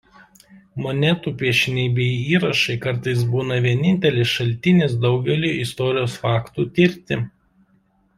Monetų 0.83 1.33
piešiniai 1.41 1.91
bei 1.99 2.07
įrašai 2.37 2.77
kartais 2.85 3.21
būna 3.33 3.59
vienintelis 3.65 4.31
šaltinis 4.39 4.97
daugeliui 5.05 5.53
istorijos 5.67 6.17
faktų 6.23 6.67
tirti. 6.79 7.19